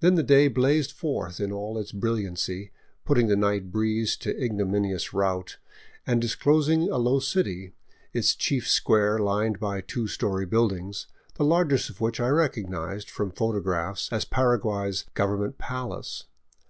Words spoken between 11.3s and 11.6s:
the